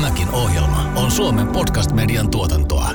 [0.00, 2.90] Tämäkin ohjelma on Suomen podcast-median tuotantoa.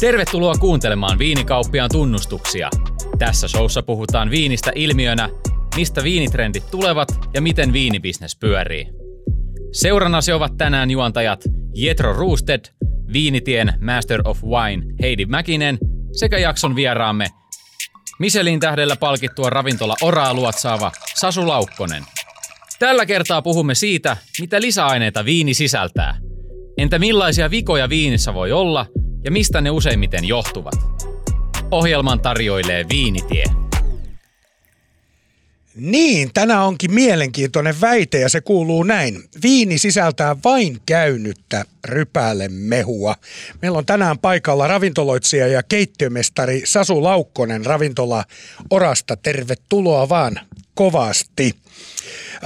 [0.00, 2.70] Tervetuloa kuuntelemaan Viinikauppiaan tunnustuksia.
[3.18, 5.28] Tässä showssa puhutaan viinistä ilmiönä,
[5.76, 8.86] mistä viinitrendit tulevat ja miten viinibisnes pyörii.
[9.72, 11.44] Seurannasi ovat tänään juontajat
[11.74, 12.64] Jetro Roosted,
[13.12, 15.78] Viinitien Master of Wine Heidi Mäkinen
[16.12, 17.26] sekä jakson vieraamme
[18.18, 22.04] Michelin tähdellä palkittua ravintola Oraa luotsaava Sasu Laukkonen.
[22.80, 26.16] Tällä kertaa puhumme siitä, mitä lisäaineita viini sisältää.
[26.78, 28.86] Entä millaisia vikoja viinissä voi olla
[29.24, 30.74] ja mistä ne useimmiten johtuvat?
[31.70, 33.44] Ohjelman tarjoilee Viinitie.
[35.74, 39.22] Niin, tänään onkin mielenkiintoinen väite ja se kuuluu näin.
[39.42, 43.14] Viini sisältää vain käynyttä rypälemehua.
[43.62, 48.24] Meillä on tänään paikalla ravintoloitsija ja keittiömestari Sasu Laukkonen ravintola
[48.70, 49.16] Orasta.
[49.16, 50.40] Tervetuloa vaan
[50.80, 51.54] kovasti.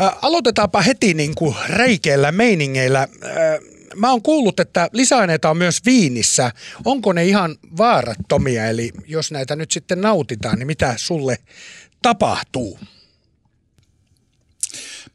[0.01, 3.01] Ä, aloitetaanpa heti niin kuin reikeillä meiningeillä.
[3.01, 3.09] Ä,
[3.97, 6.53] mä oon kuullut, että lisäaineita on myös viinissä.
[6.85, 8.67] Onko ne ihan vaarattomia?
[8.67, 11.39] Eli jos näitä nyt sitten nautitaan, niin mitä sulle
[12.03, 12.79] tapahtuu?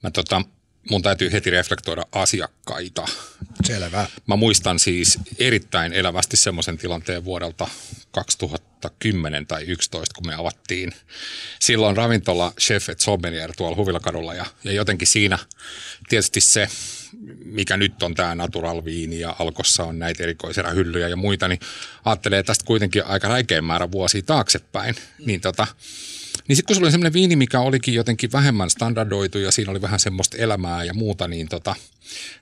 [0.04, 0.42] Mä tota,
[0.89, 3.06] mun täytyy heti reflektoida asiakkaita.
[3.64, 4.08] Selvä.
[4.28, 7.67] Mä muistan siis erittäin elävästi semmoisen tilanteen vuodelta
[8.82, 10.92] 2010 tai 2011, kun me avattiin
[11.60, 15.40] silloin ravintola Chef et Sommelier tuolla Huvilakadulla ja, ja jotenkin siinä
[16.10, 16.68] tietysti se,
[17.46, 21.60] mikä nyt on tämä natural viini ja alkossa on näitä erikoisia hyllyjä ja muita, niin
[22.06, 25.68] ajattelee tästä kuitenkin aika räikeä määrä vuosia taaksepäin, niin tota,
[26.48, 29.82] niin sitten kun se oli semmoinen viini, mikä olikin jotenkin vähemmän standardoitu ja siinä oli
[29.82, 31.76] vähän semmoista elämää ja muuta, niin, tota,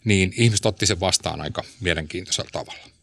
[0.03, 2.96] niin ihmiset otti sen vastaan aika mielenkiintoisella tavalla.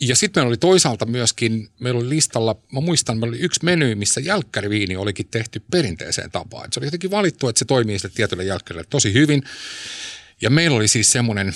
[0.00, 3.94] Ja sitten meillä oli toisaalta myöskin, meillä oli listalla, mä muistan, meillä oli yksi meny,
[3.94, 6.64] missä jälkkäriviini olikin tehty perinteiseen tapaan.
[6.64, 9.42] Et se oli jotenkin valittu, että se toimii sille tietylle jälkkärille tosi hyvin.
[10.40, 11.54] Ja meillä oli siis semmoinen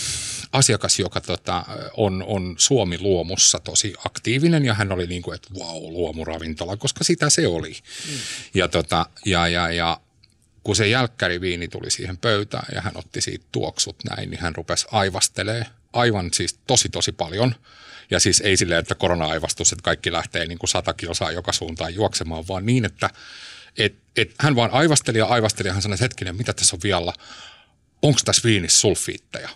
[0.53, 1.65] asiakas, joka tota,
[1.97, 6.77] on, on Suomi Luomussa tosi aktiivinen ja hän oli niin kuin, että vau, wow, luomuravintola,
[6.77, 7.71] koska sitä se oli.
[7.73, 8.19] Mm.
[8.55, 10.01] Ja, tota, ja, ja, ja
[10.63, 14.87] kun se jälkkäriviini tuli siihen pöytään ja hän otti siitä tuoksut näin, niin hän rupesi
[14.91, 17.55] aivastelee aivan siis tosi tosi paljon.
[18.11, 21.95] Ja siis ei silleen, että korona-aivastus, että kaikki lähtee niin kuin sata kilsaa joka suuntaan
[21.95, 23.11] juoksemaan, vaan niin, että
[23.79, 26.81] et, et hän vaan aivasteli ja aivasteli ja hän sanoi, että hetkinen, mitä tässä on
[26.85, 27.13] vielä?
[28.03, 29.49] Onko tässä viinissä sulfiitteja?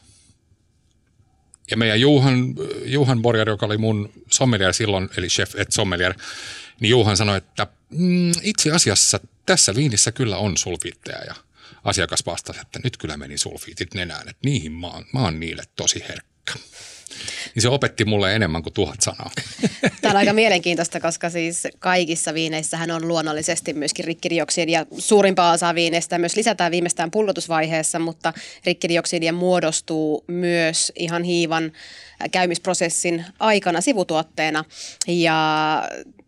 [1.70, 6.14] Ja meidän Juhan, Juhan Borjar, joka oli mun sommelier silloin, eli chef et sommelier,
[6.80, 11.34] niin Juhan sanoi, että mm, itse asiassa tässä viinissä kyllä on sulfiitteja ja
[11.84, 15.62] asiakas vastasi, että nyt kyllä meni sulfiitit nenään, että niihin mä oon, mä oon niille
[15.76, 16.52] tosi herkkä.
[17.54, 19.30] Niin se opetti mulle enemmän kuin tuhat sanaa.
[20.00, 24.86] Tämä on aika mielenkiintoista, koska siis kaikissa viineissähän on luonnollisesti myöskin rikkidioksidia.
[24.98, 28.32] Suurimpaa osaa viineistä myös lisätään viimeistään pullotusvaiheessa, mutta
[28.64, 31.72] rikkidioksidia muodostuu myös ihan hiivan
[32.32, 34.64] käymisprosessin aikana sivutuotteena.
[35.06, 35.82] Ja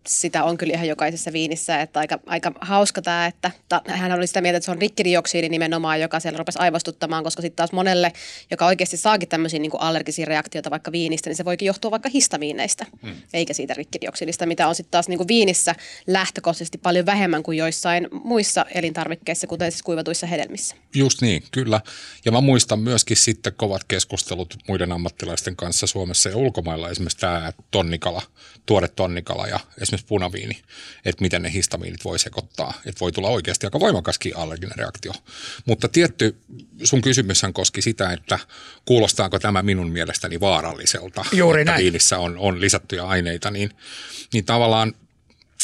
[0.07, 4.27] sitä on kyllä ihan jokaisessa viinissä, että aika, aika hauska tämä, että ta, hän oli
[4.27, 8.13] sitä mieltä, että se on rikkidioksidi nimenomaan, joka siellä rupesi aivostuttamaan, koska sitten taas monelle,
[8.51, 12.87] joka oikeasti saakin tämmöisiä niin allergisia reaktioita vaikka viinistä, niin se voikin johtua vaikka histamiineista,
[13.03, 13.15] hmm.
[13.33, 15.75] eikä siitä rikkidioksidista, mitä on sitten taas niin kuin viinissä
[16.07, 20.77] lähtökohtaisesti paljon vähemmän kuin joissain muissa elintarvikkeissa, kuten siis kuivatuissa hedelmissä.
[20.95, 21.81] Just niin, kyllä.
[22.25, 27.53] Ja mä muistan myöskin sitten kovat keskustelut muiden ammattilaisten kanssa Suomessa ja ulkomailla, esimerkiksi tämä
[27.71, 28.23] tonnikala,
[28.67, 30.63] tuore tonnikala ja esimerkiksi esimerkiksi punaviini,
[31.05, 32.75] että miten ne histamiinit voi sekoittaa.
[32.87, 35.13] Että voi tulla oikeasti aika voimakaskin allerginen reaktio.
[35.67, 36.37] Mutta tietty,
[36.85, 38.39] sun kysymyshän koski sitä, että
[38.85, 41.83] kuulostaako tämä minun mielestäni vaaralliselta, Juuri että näin.
[41.83, 43.71] viinissä on, on lisättyjä aineita, niin,
[44.33, 44.95] niin tavallaan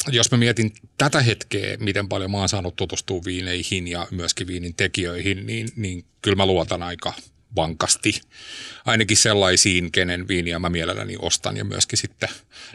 [0.08, 4.74] jos mä mietin tätä hetkeä, miten paljon mä oon saanut tutustua viineihin ja myöskin viinin
[4.74, 7.12] tekijöihin, niin, niin kyllä mä luotan aika
[7.56, 8.20] vankasti.
[8.84, 12.28] Ainakin sellaisiin, kenen viiniä mä mielelläni ostan ja myöskin sitten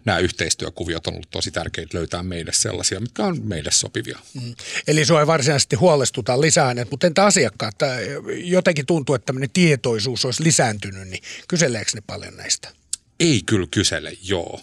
[0.06, 4.20] nämä yhteistyökuviot on ollut tosi tärkeitä löytää meille sellaisia, mitkä on meille sopivia.
[4.34, 4.56] Mm.
[4.88, 7.76] Eli sua ei varsinaisesti huolestuta lisäaineet, mutta entä asiakkaat?
[8.44, 12.70] Jotenkin tuntuu, että tämmöinen tietoisuus olisi lisääntynyt, niin kyseleekö ne paljon näistä?
[13.20, 14.62] Ei kyllä kysele, joo.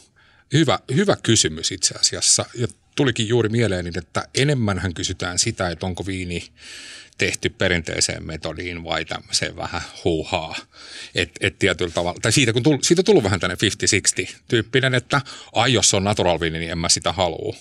[0.52, 2.46] Hyvä, hyvä kysymys itse asiassa.
[2.54, 6.48] Ja tulikin juuri mieleeni, että enemmän kysytään sitä, että onko viini
[7.18, 10.56] tehty perinteiseen metodiin vai tämmöiseen vähän huuhaa.
[11.14, 13.56] Et, et tietyllä tavalla, tai siitä, kun tull, siitä on tullut vähän tänne
[14.32, 15.20] 50-60 tyyppinen, että
[15.52, 17.56] ai jos on natural viini, niin en mä sitä halua.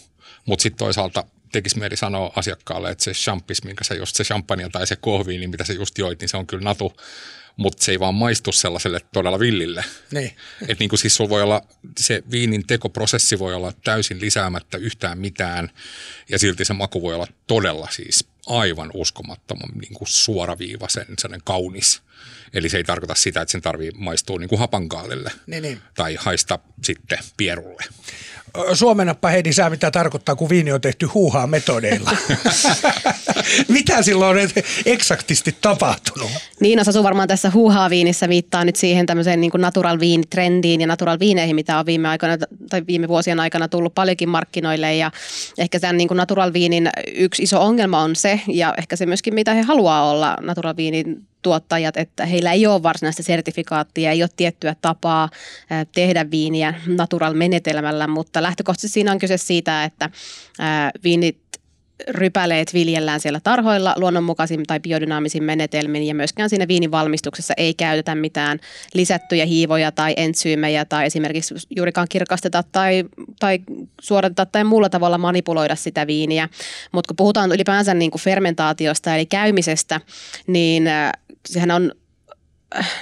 [0.46, 4.70] Mutta sitten toisaalta tekisi mieli sanoa asiakkaalle, että se champis, minkä se just se champagne
[4.70, 6.94] tai se kohviini, mitä se just joit, niin se on kyllä natu
[7.58, 9.86] mutta se ei vaan maistu sellaiselle todella villille.
[10.12, 10.32] Niin.
[10.62, 11.62] Että niin kuin siis sulla voi olla,
[12.00, 15.72] se viinin tekoprosessi voi olla täysin lisäämättä yhtään mitään
[16.30, 22.02] ja silti se maku voi olla todella siis aivan uskomattoman niin kuin suoraviivaisen, sellainen kaunis.
[22.54, 25.82] Eli se ei tarkoita sitä, että sen tarvii maistua niin kuin hapankaalille Niin, niin.
[25.96, 27.84] tai haista sitten pierulle.
[28.74, 32.12] Suomenappa Heidi sä, mitä tarkoittaa, kun viini on tehty huuhaa metodeilla.
[33.68, 34.50] mitä silloin on
[34.86, 36.32] eksaktisti tapahtunut?
[36.60, 41.20] Niin, Sasu varmaan tässä huuhaa viinissä viittaa nyt siihen tämmöiseen niin natural viinitrendiin ja natural
[41.20, 42.38] viineihin, mitä on viime aikoina
[42.70, 45.12] tai viime vuosien aikana tullut paljonkin markkinoille ja
[45.58, 49.54] ehkä tämän niin natural viinin yksi iso ongelma on se ja ehkä se myöskin mitä
[49.54, 54.76] he haluaa olla natural viinin tuottajat, että heillä ei ole varsinaista sertifikaattia, ei ole tiettyä
[54.82, 55.30] tapaa
[55.96, 60.10] tehdä viiniä natural-menetelmällä, mutta lähtökohtaisesti siinä on kyse siitä, että
[61.04, 61.38] viinit
[62.08, 68.16] rypäleet viljellään siellä tarhoilla luonnonmukaisin tai biodynaamisin menetelmin ja myöskään siinä viinin valmistuksessa ei käytetä
[68.16, 68.60] mitään
[68.94, 73.04] lisättyjä hiivoja tai entsyymejä tai esimerkiksi juurikaan kirkasteta tai,
[73.40, 73.60] tai
[74.02, 76.50] suodateta tai muulla tavalla manipuloida sitä viiniä.
[76.92, 80.02] Mutta kun puhutaan ylipäänsä niin kuin fermentaatiosta eli käymisestä,
[80.48, 80.84] niin
[81.50, 81.92] sehän on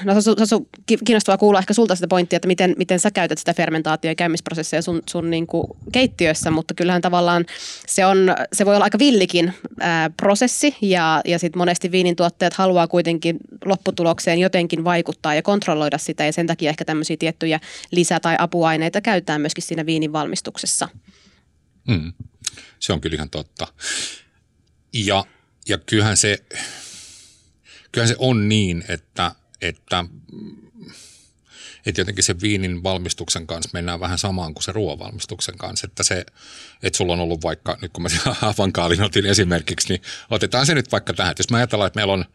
[0.03, 0.65] No se on
[1.05, 4.81] kiinnostavaa kuulla ehkä sulta sitä pointtia, että miten, miten sä käytät sitä fermentaatio- ja käymisprosessia
[4.81, 7.45] sun, sun niin kuin keittiössä, mutta kyllähän tavallaan
[7.87, 8.17] se, on,
[8.53, 13.37] se voi olla aika villikin ää, prosessi ja, ja sitten monesti viinin tuottajat haluaa kuitenkin
[13.65, 17.59] lopputulokseen jotenkin vaikuttaa ja kontrolloida sitä ja sen takia ehkä tämmöisiä tiettyjä
[17.91, 20.89] lisä- tai apuaineita käytetään myöskin siinä viinin valmistuksessa.
[21.87, 22.13] Mm.
[22.79, 23.67] Se on kyllä ihan totta.
[24.93, 25.25] Ja,
[25.67, 26.37] ja kyllähän se,
[27.91, 29.31] kyllähän se on niin, että–
[29.63, 30.05] että,
[31.85, 35.87] että jotenkin se viinin valmistuksen kanssa mennään vähän samaan kuin se ruoanvalmistuksen kanssa.
[35.87, 36.25] Että se,
[36.83, 38.09] että sulla on ollut vaikka, nyt kun mä
[38.41, 41.31] avankaalin otin esimerkiksi, niin otetaan se nyt vaikka tähän.
[41.31, 42.25] Että jos mä ajatellaan, että meillä on,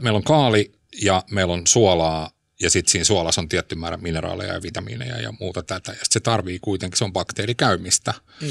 [0.00, 0.72] meillä on kaali
[1.02, 5.32] ja meillä on suolaa ja sitten siinä suolassa on tietty määrä mineraaleja ja vitamiineja ja
[5.40, 5.92] muuta tätä.
[5.92, 8.48] Ja se tarvii kuitenkin, se on bakteerikäymistä, mm.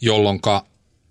[0.00, 0.40] jolloin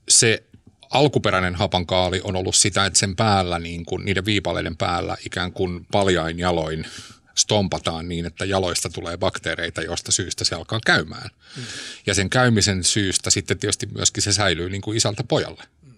[0.09, 0.43] se
[0.93, 5.85] alkuperäinen hapankaali on ollut sitä, että sen päällä, niin kuin, niiden viipaleiden päällä ikään kuin
[5.91, 6.85] paljain jaloin
[7.35, 11.29] stompataan niin, että jaloista tulee bakteereita, josta syystä se alkaa käymään.
[11.57, 11.63] Mm.
[12.05, 15.63] Ja sen käymisen syystä sitten tietysti myöskin se säilyy niin kuin isältä pojalle.
[15.81, 15.93] Mm.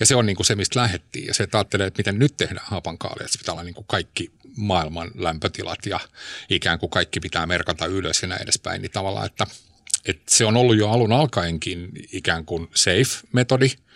[0.00, 1.26] Ja se on niin kuin se, mistä lähettiin.
[1.26, 3.24] Ja se että ajattelee, että miten nyt tehdään hapankaalia.
[3.24, 6.00] Että se pitää olla niin kuin kaikki maailman lämpötilat ja
[6.50, 8.82] ikään kuin kaikki pitää merkata ylös ja näin edespäin.
[8.82, 9.46] Niin tavallaan, että,
[10.08, 13.68] että se on ollut jo alun alkaenkin ikään kuin safe-metodi–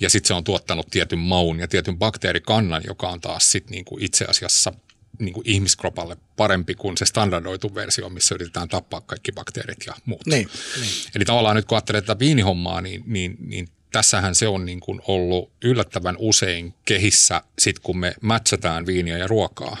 [0.00, 3.98] ja sitten se on tuottanut tietyn maun ja tietyn bakteerikannan, joka on taas sit niinku
[4.00, 4.72] itse asiassa
[5.18, 10.26] niin kuin ihmiskropalle parempi kuin se standardoitu versio, missä yritetään tappaa kaikki bakteerit ja muut.
[10.26, 10.48] Niin,
[10.80, 10.90] niin.
[11.14, 15.00] Eli tavallaan nyt kun ajattelee tätä viinihommaa, niin, niin, niin tässähän se on niin kuin
[15.08, 19.76] ollut yllättävän usein kehissä, sit kun me matchataan viiniä ja ruokaa.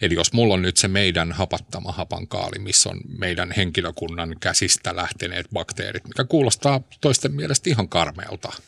[0.00, 5.46] Eli jos mulla on nyt se meidän hapattama hapankaali, missä on meidän henkilökunnan käsistä lähteneet
[5.52, 8.52] bakteerit, mikä kuulostaa toisten mielestä ihan karmeelta–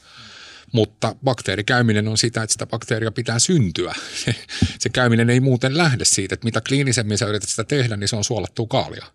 [0.72, 3.94] mutta bakteerikäyminen on sitä, että sitä bakteeria pitää syntyä.
[4.78, 8.16] Se, käyminen ei muuten lähde siitä, että mitä kliinisemmin sä yrität sitä tehdä, niin se
[8.16, 9.06] on suolattua kaalia.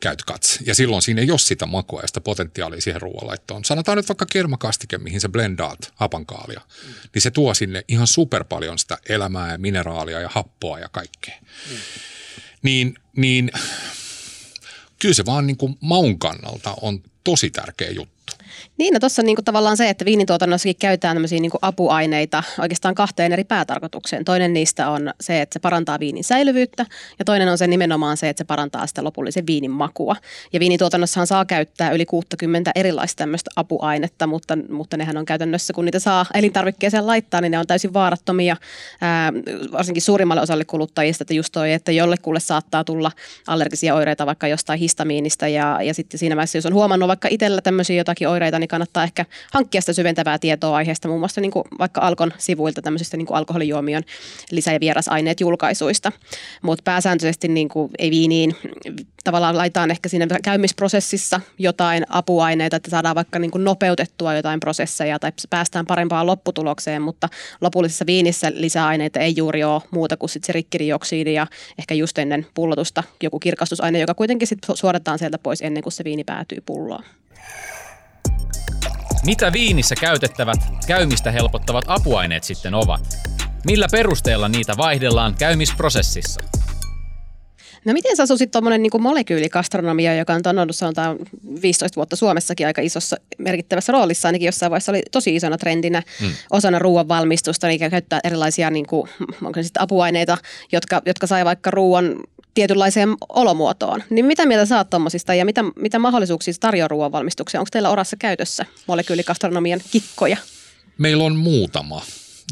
[0.00, 0.58] Käyt kats.
[0.66, 3.64] Ja silloin siinä ei ole sitä makua ja sitä potentiaalia siihen ruoanlaittoon.
[3.64, 6.60] Sanotaan nyt vaikka kermakastike, mihin sä blendaat hapankaalia.
[6.60, 6.94] Mm.
[7.14, 11.34] Niin se tuo sinne ihan super paljon sitä elämää ja mineraalia ja happoa ja kaikkea.
[11.70, 11.76] Mm.
[12.62, 13.50] Niin, niin
[14.98, 18.32] kyllä se vaan niin kuin maun kannalta on tosi tärkeä juttu.
[18.78, 23.44] Niin, no tuossa niinku tavallaan se, että viinituotannossakin käytetään tämmöisiä niinku apuaineita oikeastaan kahteen eri
[23.44, 24.24] päätarkoitukseen.
[24.24, 26.86] Toinen niistä on se, että se parantaa viinin säilyvyyttä
[27.18, 30.16] ja toinen on se nimenomaan se, että se parantaa sitä lopullisen viinin makua.
[30.52, 35.84] Ja viinituotannossahan saa käyttää yli 60 erilaista tämmöistä apuainetta, mutta, mutta nehän on käytännössä, kun
[35.84, 38.56] niitä saa elintarvikkeeseen laittaa, niin ne on täysin vaarattomia,
[39.00, 39.32] ää,
[39.72, 43.12] varsinkin suurimmalle osalle kuluttajista, että just toi, että jollekulle saattaa tulla
[43.46, 47.60] allergisia oireita vaikka jostain histamiinista ja, ja sitten siinä vaiheessa, jos on huomannut vaikka itsellä
[47.60, 51.64] tämmöisiä jotakin oireita, niin kannattaa ehkä hankkia sitä syventävää tietoa aiheesta, muun muassa niin kuin
[51.78, 54.02] vaikka Alkon sivuilta tämmöisistä niin alkoholijuomion
[54.50, 56.12] lisä- ja vierasaineet julkaisuista.
[56.62, 58.56] Mutta pääsääntöisesti niin kuin ei viiniin
[59.24, 65.18] tavallaan laitetaan ehkä siinä käymisprosessissa jotain apuaineita, että saadaan vaikka niin kuin nopeutettua jotain prosesseja
[65.18, 67.28] tai päästään parempaan lopputulokseen, mutta
[67.60, 71.46] lopullisessa viinissä lisäaineita ei juuri ole muuta kuin sit se rikkirdioksidi ja
[71.78, 76.04] ehkä just ennen pullotusta joku kirkastusaine, joka kuitenkin sit suodataan sieltä pois ennen kuin se
[76.04, 77.04] viini päätyy pulloon.
[79.24, 83.18] Mitä viinissä käytettävät käymistä helpottavat apuaineet sitten ovat?
[83.66, 86.40] Millä perusteella niitä vaihdellaan käymisprosessissa?
[87.84, 91.16] No miten sä asusit tuommoinen niin molekyylikastronomia, joka on tonnut sanotaan
[91.62, 96.30] 15 vuotta Suomessakin aika isossa merkittävässä roolissa, ainakin jossain vaiheessa oli tosi isona trendinä hmm.
[96.50, 99.10] osana ruoan valmistusta, niin käyttää erilaisia niin kuin,
[99.44, 100.38] onko sitten apuaineita,
[100.72, 102.14] jotka, jotka sai vaikka ruoan
[102.58, 104.02] tietynlaiseen olomuotoon.
[104.10, 107.60] Niin mitä mieltä sä oot tommosista ja mitä, mitä mahdollisuuksia tarjoaa ruoanvalmistukseen?
[107.60, 110.36] Onko teillä orassa käytössä molekyylikastronomian kikkoja?
[110.98, 112.02] Meillä on muutama,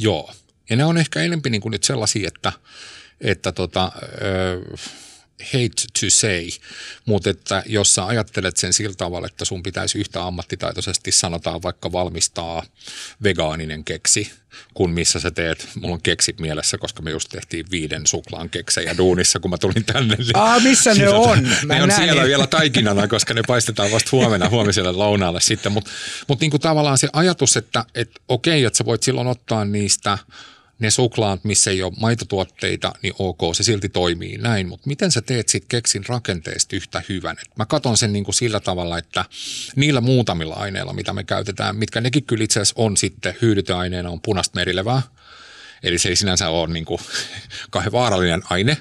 [0.01, 0.31] joo.
[0.71, 2.53] Ja ne on ehkä enempi niin kuin nyt sellaisia, että,
[3.21, 3.93] että tota,
[5.43, 6.49] hate to say,
[7.05, 11.93] mutta että jos sä ajattelet sen sillä tavalla, että sun pitäisi yhtä ammattitaitoisesti sanotaan vaikka
[11.93, 12.63] valmistaa
[13.23, 14.33] vegaaninen keksi,
[14.75, 18.97] kun missä sä teet, mulla on keksit mielessä, koska me just tehtiin viiden suklaan keksejä
[18.97, 20.17] duunissa, kun mä tulin tänne.
[20.17, 21.49] Niin, Aa, missä ne on?
[21.65, 25.91] Mä ne on siellä vielä taikinana, koska ne paistetaan vasta huomenna huomiselle lounaalle sitten, mutta
[26.29, 30.19] mut niinku tavallaan se ajatus, että et okei, että sä voit silloin ottaa niistä–
[30.79, 34.69] ne suklaat, missä ei ole maitotuotteita, niin ok, se silti toimii näin.
[34.69, 37.37] Mutta miten sä teet sitten keksin rakenteesta yhtä hyvän?
[37.43, 39.25] Et mä katson sen niinku sillä tavalla, että
[39.77, 44.21] niillä muutamilla aineilla, mitä me käytetään, mitkä nekin kyllä itse asiassa on sitten hyödyteaineena, on
[44.21, 45.03] punaista merilevää.
[45.83, 47.01] Eli se ei sinänsä ole niin kuin
[47.71, 48.77] kauhean vaarallinen aine.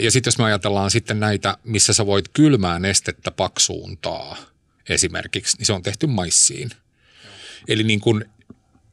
[0.00, 4.36] Ja sitten jos me ajatellaan sitten näitä, missä sä voit kylmää nestettä paksuuntaa
[4.88, 6.70] esimerkiksi, niin se on tehty maissiin.
[7.68, 8.24] Eli niin kuin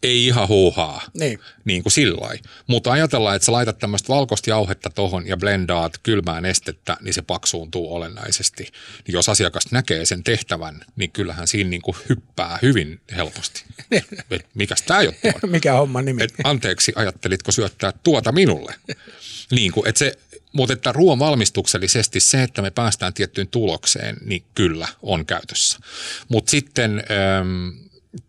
[0.03, 2.31] ei ihan huuhaa, niin, niin kuin sillä
[2.67, 7.21] Mutta ajatellaan, että sä laitat tämmöistä valkoista jauhetta tohon ja blendaat kylmää nestettä, niin se
[7.21, 8.63] paksuuntuu olennaisesti.
[8.63, 13.63] Niin jos asiakas näkee sen tehtävän, niin kyllähän siinä niin kuin hyppää hyvin helposti.
[14.31, 15.49] Et mikäs tämä juttu on?
[15.49, 16.23] Mikä homma nimi?
[16.23, 18.75] Et anteeksi, ajattelitko syöttää tuota minulle?
[19.51, 20.17] niin kuin, että se,
[20.53, 25.79] mutta että ruoan valmistuksellisesti se, että me päästään tiettyyn tulokseen, niin kyllä on käytössä.
[26.29, 27.67] Mutta sitten, ähm,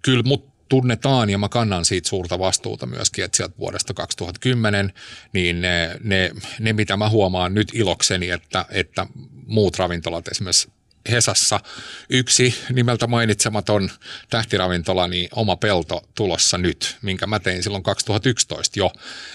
[0.02, 4.92] kyllä, mut tunnetaan ja mä kannan siitä suurta vastuuta myöskin, että sieltä vuodesta 2010,
[5.32, 9.06] niin ne, ne, ne mitä mä huomaan nyt ilokseni, että, että
[9.46, 10.70] muut ravintolat esimerkiksi
[11.10, 11.60] Hesassa
[12.10, 13.90] yksi nimeltä mainitsematon
[14.30, 18.92] tähtiravintola, niin oma pelto tulossa nyt, minkä mä tein silloin 2011 jo,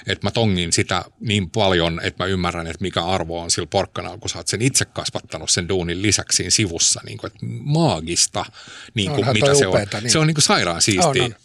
[0.08, 4.18] että mä tongin sitä niin paljon, että mä ymmärrän, että mikä arvo on sillä porkkana,
[4.18, 8.46] kun sä oot sen itse kasvattanut sen duunin lisäksi siinä sivussa, niin kuin, että maagista,
[8.94, 10.04] niin kuin, mitä se upeata, on.
[10.04, 10.12] Niin.
[10.12, 11.24] Se on niin kuin sairaan siistiä.
[11.24, 11.36] On, on.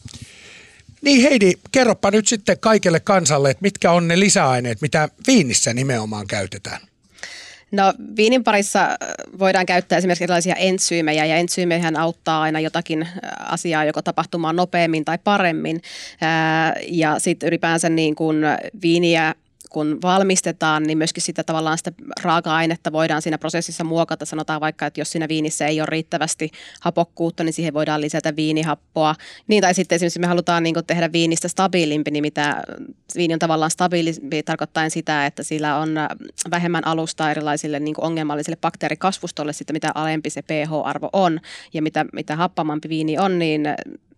[1.02, 6.26] Niin Heidi, kerropa nyt sitten kaikille kansalle, että mitkä on ne lisäaineet, mitä viinissä nimenomaan
[6.26, 6.80] käytetään.
[7.72, 8.96] No viinin parissa äh,
[9.38, 13.10] voidaan käyttää esimerkiksi erilaisia entsyymejä ja entsyymejä auttaa aina jotakin äh,
[13.52, 15.82] asiaa joko tapahtumaan nopeammin tai paremmin.
[16.22, 18.36] Äh, ja sitten ylipäänsä niin kuin
[18.82, 19.34] viiniä
[19.72, 24.24] kun valmistetaan, niin myöskin sitä tavallaan sitä raaka-ainetta voidaan siinä prosessissa muokata.
[24.24, 26.50] Sanotaan vaikka, että jos siinä viinissä ei ole riittävästi
[26.80, 29.14] hapokkuutta, niin siihen voidaan lisätä viinihappoa.
[29.48, 32.62] Niin, tai sitten esimerkiksi me halutaan niin tehdä viinistä stabiilimpi, niin mitä
[33.16, 35.94] viini on tavallaan stabiilimpi tarkoittaa sitä, että sillä on
[36.50, 41.40] vähemmän alusta erilaisille niin ongelmallisille bakteerikasvustolle, sitten mitä alempi se pH-arvo on
[41.74, 43.62] ja mitä, mitä happamampi viini on, niin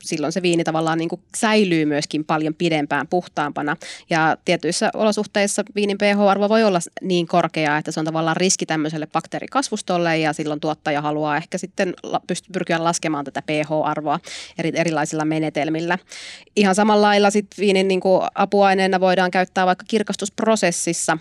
[0.04, 3.76] silloin se viini tavallaan niin kuin säilyy myöskin paljon pidempään puhtaampana.
[4.10, 9.06] Ja tietyissä olosuhteissa viinin pH-arvo voi olla niin korkea, että se on tavallaan riski tämmöiselle
[9.06, 11.94] bakteerikasvustolle ja silloin tuottaja haluaa ehkä sitten
[12.52, 14.20] pyrkiä laskemaan tätä pH-arvoa
[14.58, 15.98] eri, erilaisilla menetelmillä.
[16.56, 21.18] Ihan samalla lailla sitten viinin niin kuin apuaineena voidaan käyttää vaikka kirkastusprosessissa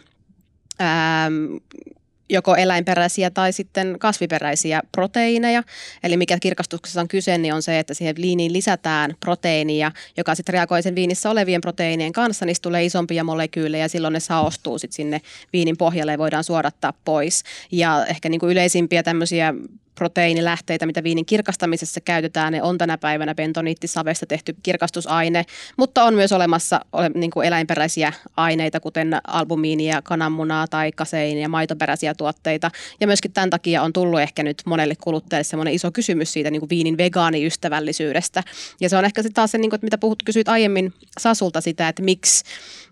[0.81, 1.55] ähm,
[2.29, 5.63] joko eläinperäisiä tai sitten kasviperäisiä proteiineja.
[6.03, 10.53] Eli mikä kirkastuksessa on kyse, niin on se, että siihen viiniin lisätään proteiinia, joka sitten
[10.53, 14.95] reagoi sen viinissä olevien proteiinien kanssa, niin tulee isompia molekyylejä ja silloin ne saostuu sitten
[14.95, 15.21] sinne
[15.53, 17.43] viinin pohjalle ja voidaan suodattaa pois.
[17.71, 19.53] Ja ehkä niin kuin yleisimpiä tämmöisiä
[19.95, 22.53] proteiinilähteitä, mitä viinin kirkastamisessa käytetään.
[22.53, 25.45] Ne on tänä päivänä bentoniittisavesta tehty kirkastusaine,
[25.77, 32.13] mutta on myös olemassa ole, niin kuin eläinperäisiä aineita, kuten albumiinia, kananmunaa tai kaseinia, maitoperäisiä
[32.13, 32.71] tuotteita.
[32.99, 36.59] Ja myöskin tämän takia on tullut ehkä nyt monelle kuluttajalle semmoinen iso kysymys siitä niin
[36.61, 38.43] kuin viinin vegaaniystävällisyydestä.
[38.81, 41.61] Ja se on ehkä sitten taas se, niin kuin, että mitä puhut, kysyit aiemmin Sasulta
[41.61, 42.43] sitä, että miksi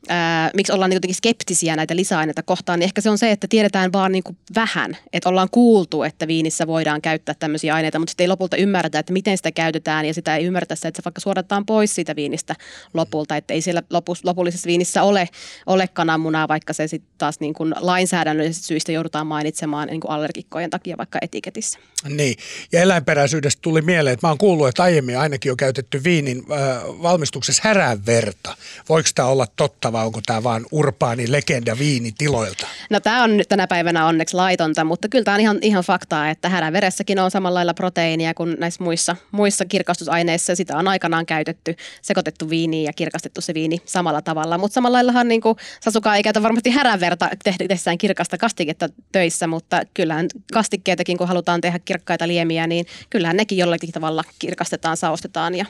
[0.07, 3.93] ää, miksi ollaan niin skeptisiä näitä lisäaineita kohtaan, niin ehkä se on se, että tiedetään
[3.93, 4.23] vaan niin
[4.55, 8.99] vähän, että ollaan kuultu, että viinissä voidaan käyttää tämmöisiä aineita, mutta sitten ei lopulta ymmärretä,
[8.99, 12.55] että miten sitä käytetään ja sitä ei ymmärretä että se vaikka suodataan pois siitä viinistä
[12.93, 15.29] lopulta, että ei siellä lopus, lopullisessa viinissä ole,
[15.65, 20.69] ole kananmunaa, vaikka se sitten taas niin kuin lainsäädännöllisistä syistä joudutaan mainitsemaan niin kuin allergikkojen
[20.69, 21.79] takia vaikka etiketissä.
[22.09, 22.35] Niin,
[22.71, 26.57] ja eläinperäisyydestä tuli mieleen, että mä oon kuullut, että aiemmin ainakin on käytetty viinin äh,
[27.01, 28.57] valmistuksessa härän verta.
[28.89, 32.67] Voiko tämä olla totta vai onko tämä vaan urbaani legenda viinitiloilta?
[32.89, 36.29] No tämä on nyt tänä päivänä onneksi laitonta, mutta kyllä tämä on ihan, ihan faktaa,
[36.29, 36.49] että
[36.81, 40.55] häräveressäkin on samalla lailla proteiinia kuin näissä muissa, muissa kirkastusaineissa.
[40.55, 44.57] Sitä on aikanaan käytetty, sekoitettu viiniin ja kirkastettu se viini samalla tavalla.
[44.57, 49.81] Mutta samalla laillahan niin kuin Sasuka ei käytä varmasti häräverta tehdessään kirkasta kastiketta töissä, mutta
[49.93, 55.65] kyllähän kastikkeitakin, kun halutaan tehdä kirkkaita liemiä, niin kyllähän nekin jollakin tavalla kirkastetaan, saostetaan ja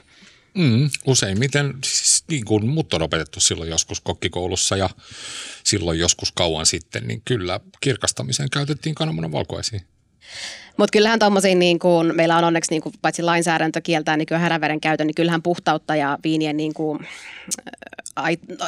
[0.53, 4.89] Mm, useimmiten, siis niin kuin mut on opetettu silloin joskus kokkikoulussa ja
[5.63, 9.79] silloin joskus kauan sitten, niin kyllä kirkastamiseen käytettiin kananmunan valkoisia.
[10.81, 14.81] Mutta kyllähän tuommoisiin, niin kuin, meillä on onneksi niin kuin, paitsi lainsäädäntö kieltää niin häräveren
[14.81, 16.99] käytön, niin kyllähän puhtautta ja viinien niin kuin,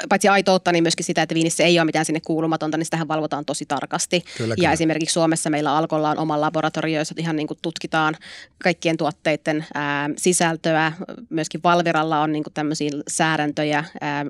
[0.10, 3.46] paitsi aitoutta, niin myöskin sitä, että viinissä ei ole mitään sinne kuulumatonta, niin sitähän valvotaan
[3.46, 4.22] tosi tarkasti.
[4.22, 4.68] Kyllä, kyllä.
[4.68, 8.16] Ja esimerkiksi Suomessa meillä Alkolla on oma laboratorio, jossa ihan niin kuin tutkitaan
[8.64, 10.92] kaikkien tuotteiden ää, sisältöä.
[11.30, 14.26] Myöskin Valviralla on niin kuin tämmöisiä säädäntöjä ää,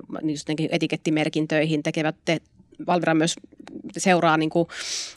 [0.70, 2.40] etikettimerkintöihin tekevät te,
[2.86, 3.36] Valvira myös
[3.98, 4.68] seuraa niin kuin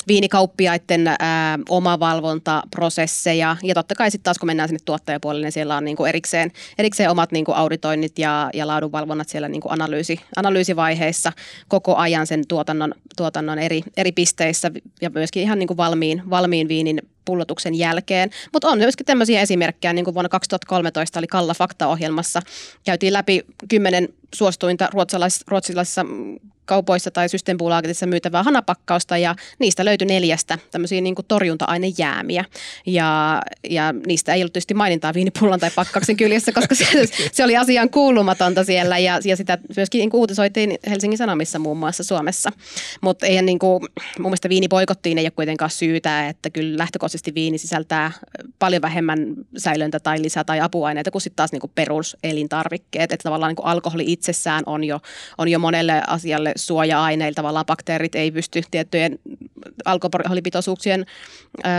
[0.08, 3.58] viinikauppiaiden ää, omavalvontaprosesseja.
[3.64, 6.52] Ja totta kai sitten taas kun mennään sinne tuottajapuolelle, niin siellä on niin kuin erikseen,
[6.78, 11.32] erikseen omat niin kuin auditoinnit ja, ja laadunvalvonnat siellä niin kuin analyysi, analyysivaiheissa
[11.68, 14.72] koko ajan sen tuotannon, tuotannon eri, eri pisteissä
[15.02, 18.30] ja myöskin ihan niin kuin valmiin, valmiin viinin pullotuksen jälkeen.
[18.54, 22.42] Mutta on myöskin tämmöisiä esimerkkejä, niin kuin vuonna 2013 oli Kalla Fakta-ohjelmassa.
[22.86, 26.06] Käytiin läpi kymmenen suostuinta ruotsalais, ruotsalaisissa
[26.68, 32.46] kaupoissa tai systembolagetissa myytävää hanapakkausta ja niistä löytyi neljästä tämmöisiä niin kuin torjunta-ainejäämiä.
[32.86, 36.86] Ja, ja niistä ei ollut tietysti mainintaa viinipullon tai pakkauksen kyljessä, koska se,
[37.36, 41.78] se oli asian kuulumatonta siellä ja, ja sitä myöskin niin kuin uutisoitiin Helsingin Sanomissa muun
[41.78, 42.52] muassa Suomessa.
[43.02, 43.84] Mutta eihän niin kuin,
[44.20, 48.12] mun mielestä viinipoikottiin ei ole kuitenkaan syytä, että kyllä lähtökohtaisesti viini sisältää
[48.60, 49.20] paljon vähemmän
[49.58, 53.12] säilöntä tai lisää tai apuaineita kuin sitten taas niin kuin peruselintarvikkeet.
[53.12, 55.00] Että tavallaan niin kuin alkoholi itsessään on jo,
[55.38, 57.36] on jo monelle asialle suoja-aineilla.
[57.36, 59.20] Tavallaan bakteerit ei pysty tiettyjen
[59.86, 61.06] alkoholipitoisuuksien
[61.66, 61.70] ö,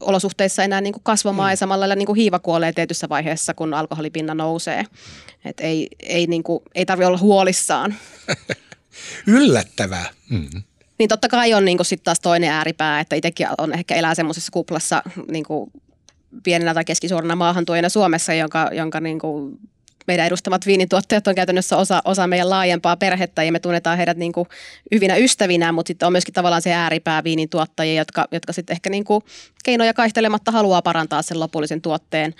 [0.00, 1.52] olosuhteissa enää niin kuin kasvamaan mm.
[1.52, 4.84] ja samalla lailla niin kuin hiiva kuolee tietyssä vaiheessa, kun alkoholipinna nousee.
[5.44, 7.94] Et ei, ei, niin kuin, ei tarvitse olla huolissaan.
[9.26, 10.06] Yllättävää.
[10.30, 10.62] Mm.
[10.98, 14.52] Niin totta kai on niin sitten taas toinen ääripää, että itsekin on ehkä elää semmoisessa
[14.52, 15.70] kuplassa niin kuin
[16.42, 19.58] pienenä tai keskisuurena maahantuojana Suomessa, jonka, jonka niin kuin
[20.06, 24.32] meidän edustamat viinituottajat on käytännössä osa, osa meidän laajempaa perhettä ja me tunnetaan heidät niin
[24.32, 24.48] kuin
[24.92, 29.04] hyvinä ystävinä, mutta sitten on myöskin tavallaan se ääripää viinituottajia, jotka, jotka sitten ehkä niin
[29.04, 29.22] kuin
[29.64, 32.34] keinoja kaihtelematta haluaa parantaa sen lopullisen tuotteen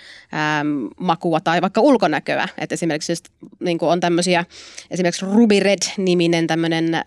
[0.59, 2.47] äm, makua tai vaikka ulkonäköä.
[2.57, 3.13] Et esimerkiksi
[3.59, 4.45] niin kuin on tämmöisiä,
[4.91, 7.01] esimerkiksi Ruby Red-niminen tämmöinen äm,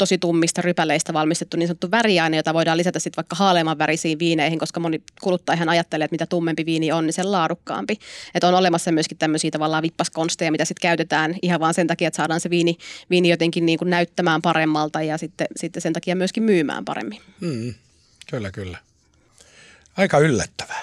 [0.00, 4.58] tosi tummista rypäleistä valmistettu niin sanottu väriaine, jota voidaan lisätä sitten vaikka haaleamman värisiin viineihin,
[4.58, 7.98] koska moni kuluttaja ihan ajattelee, että mitä tummempi viini on, niin sen laadukkaampi.
[8.34, 12.16] Että on olemassa myöskin tämmöisiä tavallaan vippaskonsteja, mitä sitten käytetään ihan vaan sen takia, että
[12.16, 12.76] saadaan se viini,
[13.10, 17.20] viini jotenkin niin kuin näyttämään paremmalta ja sitten, sitten sen takia myöskin myymään paremmin.
[17.40, 17.74] Mm,
[18.30, 18.78] kyllä, kyllä.
[19.96, 20.82] Aika yllättävää.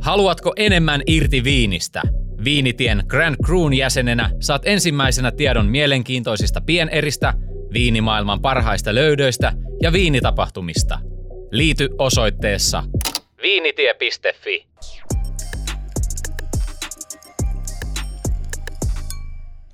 [0.00, 2.02] Haluatko enemmän irti viinistä?
[2.44, 7.34] Viinitien Grand Cruun jäsenenä saat ensimmäisenä tiedon mielenkiintoisista pieneristä,
[7.72, 10.98] viinimaailman parhaista löydöistä ja viinitapahtumista.
[11.50, 12.82] Liity osoitteessa
[13.42, 14.66] viinitie.fi.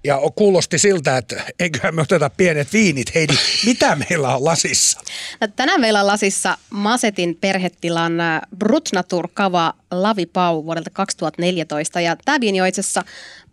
[0.05, 3.15] Ja kuulosti siltä, että eiköhän me oteta pienet viinit.
[3.15, 3.35] Heidi,
[3.67, 5.01] mitä meillä on lasissa?
[5.41, 12.01] No, tänään meillä on lasissa Masetin perhetilan äh, Brutnatur Kava Lavipau vuodelta 2014.
[12.01, 13.05] Ja tämä viini on itse asiassa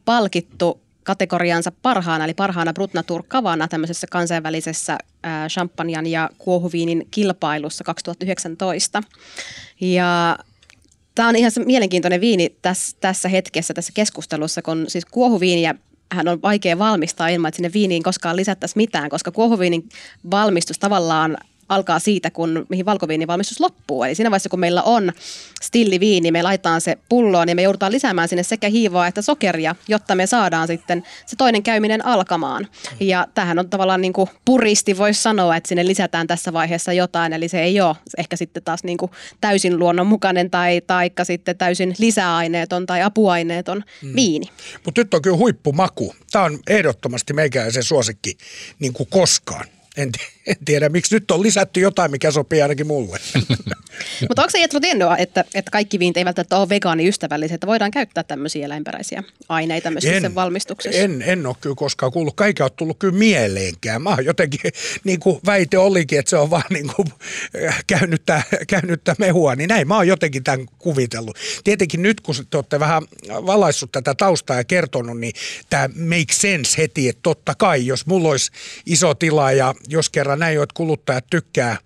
[0.05, 9.03] palkittu kategoriansa parhaana, eli parhaana Brutnatur Kavana tämmöisessä kansainvälisessä äh, champanjan ja kuohuviinin kilpailussa 2019.
[9.81, 10.37] Ja
[11.15, 15.75] Tämä on ihan se mielenkiintoinen viini tässä, tässä hetkessä, tässä keskustelussa, kun siis kuohuviiniä
[16.11, 19.89] hän on vaikea valmistaa ilman, että sinne viiniin koskaan lisättäisiin mitään, koska kuohuviinin
[20.31, 21.37] valmistus tavallaan
[21.69, 24.03] alkaa siitä, kun mihin valkoviinin valmistus loppuu.
[24.03, 25.11] Eli siinä vaiheessa, kun meillä on
[25.61, 30.15] stilliviini, me laitetaan se pulloon, niin me joudutaan lisäämään sinne sekä hiivoa että sokeria, jotta
[30.15, 32.67] me saadaan sitten se toinen käyminen alkamaan.
[32.99, 37.33] Ja tähän on tavallaan niin kuin puristi, voisi sanoa, että sinne lisätään tässä vaiheessa jotain,
[37.33, 41.95] eli se ei ole ehkä sitten taas niin kuin täysin luonnonmukainen tai taikka sitten täysin
[41.99, 44.15] lisäaineeton tai apuaineeton mm.
[44.15, 44.45] viini.
[44.85, 46.15] Mutta nyt on kyllä huippumaku.
[46.31, 48.37] Tämä on ehdottomasti meikäläisen suosikki
[48.79, 49.65] niin kuin koskaan.
[49.97, 50.11] En,
[50.47, 53.19] en tiedä, miksi nyt on lisätty jotain, mikä sopii ainakin mulle.
[54.29, 57.91] Mutta onko se Jetro tiennyt, että, että kaikki viinit eivät välttämättä ole vegaaniystävällisiä, että voidaan
[57.91, 60.99] käyttää tämmöisiä eläinperäisiä aineita myös en, sen valmistuksessa?
[60.99, 62.35] En, en ole kyllä koskaan kuullut.
[62.35, 64.01] Kaikki on tullut kyllä mieleenkään.
[64.01, 64.59] Mä jotenkin,
[65.03, 67.07] niin kuin väite olikin, että se on vaan niin kuin
[67.67, 71.37] äh, käynyttä, käynyttä mehua, niin näin mä oon jotenkin tämän kuvitellut.
[71.63, 75.33] Tietenkin nyt, kun te olette vähän valaissut tätä taustaa ja kertonut, niin
[75.69, 78.51] tämä make sense heti, että totta kai, jos mulla olisi
[78.85, 81.77] iso tila ja jos kerran näin, että kuluttajat tykkää,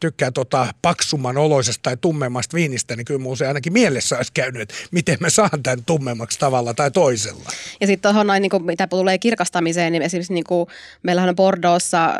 [0.00, 4.74] tykkää tota paksumman oloisesta tai tummemmasta viinistä, niin kyllä se ainakin mielessä olisi käynyt, että
[4.90, 7.50] miten me saan tämän tummemmaksi tavalla tai toisella.
[7.80, 10.68] Ja sitten tuohon noin, niin kuin, mitä tulee kirkastamiseen, niin esimerkiksi niin kuin,
[11.02, 12.14] meillähän on Bordeauxssa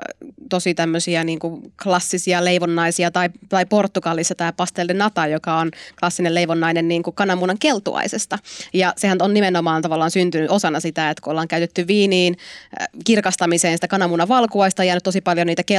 [0.50, 5.70] tosi tämmöisiä niin kuin klassisia leivonnaisia tai, tai Portugalissa tämä pastel de nata, joka on
[6.00, 8.38] klassinen leivonnainen niin kuin kananmunan keltuaisesta.
[8.72, 12.36] Ja sehän on nimenomaan tavallaan syntynyt osana sitä, että kun ollaan käytetty viiniin
[12.80, 15.77] äh, kirkastamiseen sitä kananmunan valkuaista, jäänyt tosi paljon niitä keltuaisia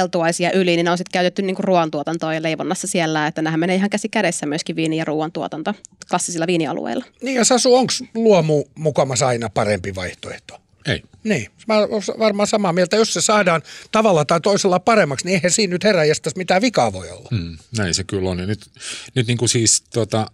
[0.54, 3.76] yli, niin ne on sitten käytetty niin kuin ruoantuotantoon ja leivonnassa siellä, että nämähän menee
[3.76, 5.74] ihan käsi kädessä myöskin viini- ja ruoantuotanto
[6.10, 7.04] klassisilla viinialueilla.
[7.22, 10.60] Niin ja Sasu, onko luomu mukamas aina parempi vaihtoehto?
[10.86, 11.02] Ei.
[11.24, 12.96] Niin, mä oon varmaan samaa mieltä.
[12.96, 17.10] Jos se saadaan tavalla tai toisella paremmaksi, niin eihän siinä nyt heräjästäisi mitään vikaa voi
[17.10, 17.28] olla.
[17.30, 18.38] Mm, näin se kyllä on.
[18.38, 18.70] Ja nyt,
[19.14, 20.30] nyt niin kuin siis tota,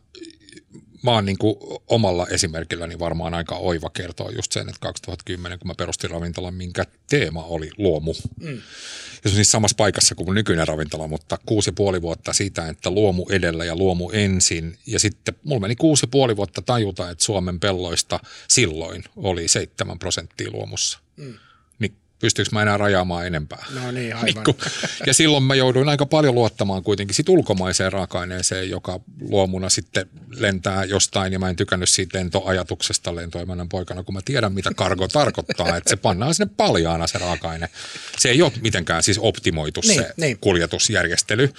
[1.03, 1.57] mä oon niin kuin
[1.89, 6.85] omalla esimerkilläni varmaan aika oiva kertoa just sen, että 2010, kun mä perustin ravintolan, minkä
[7.11, 8.15] teema oli luomu.
[8.41, 8.55] Mm.
[8.55, 12.33] Ja se on siis samassa paikassa kuin mun nykyinen ravintola, mutta kuusi ja puoli vuotta
[12.33, 14.79] siitä, että luomu edellä ja luomu ensin.
[14.87, 19.99] Ja sitten mulla meni kuusi ja puoli vuotta tajuta, että Suomen pelloista silloin oli seitsemän
[19.99, 20.99] prosenttia luomussa.
[21.17, 21.35] Mm
[22.19, 23.65] pystyykö mä enää rajaamaan enempää.
[23.75, 24.45] No niin, aivan.
[24.47, 24.57] Niin
[25.07, 30.85] ja silloin mä jouduin aika paljon luottamaan kuitenkin sit ulkomaiseen raaka-aineeseen, joka luomuna sitten lentää
[30.85, 35.77] jostain, ja mä en tykännyt siitä lentoajatuksesta lentoemännän poikana, kun mä tiedän, mitä kargo tarkoittaa,
[35.77, 37.69] että se pannaan sinne paljaana se raaka-aine.
[38.19, 40.39] Se ei ole mitenkään siis optimoitu niin, se niin.
[40.41, 41.53] kuljetusjärjestely.